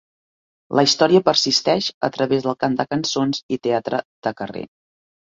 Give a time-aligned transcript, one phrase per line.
[0.77, 4.65] La història persisteix a través del cant de cançons i teatre de carrer.